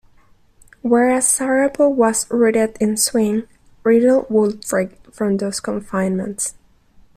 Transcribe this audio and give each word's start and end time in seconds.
Whereas 0.81 1.27
Siravo 1.27 1.87
was 1.93 2.25
rooted 2.31 2.75
in 2.79 2.97
swing, 2.97 3.47
Riddle 3.83 4.25
would 4.31 4.61
break 4.67 4.99
from 5.13 5.37
those 5.37 5.59
confinements. 5.59 6.55